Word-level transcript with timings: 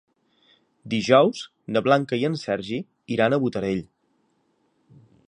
Dijous 0.93 1.41
na 1.75 1.83
Blanca 1.89 2.19
i 2.21 2.25
en 2.31 2.37
Sergi 2.45 2.79
iran 3.17 3.37
a 3.37 3.39
Botarell. 3.45 3.85